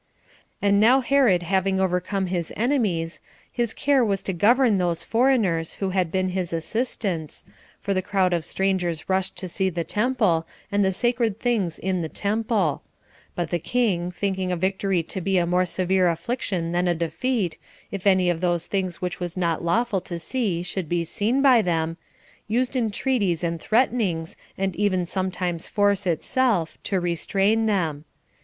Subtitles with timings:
[0.61, 0.69] 3.
[0.69, 5.91] And now Herod having overcome his enemies, his care was to govern those foreigners who
[5.91, 7.45] had been his assistants,
[7.79, 12.01] for the crowd of strangers rushed to see the temple, and the sacred things in
[12.01, 12.81] the temple;
[13.35, 17.59] but the king, thinking a victory to be a more severe affliction than a defeat,
[17.91, 21.43] if any of those things which it was not lawful to see should be seen
[21.43, 21.95] by them,
[22.47, 28.03] used entreaties and threatenings, and even sometimes force itself, to restrain them.